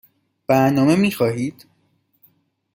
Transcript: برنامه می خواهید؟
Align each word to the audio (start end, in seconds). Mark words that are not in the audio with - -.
برنامه 0.47 0.95
می 0.95 1.11
خواهید؟ 1.11 1.65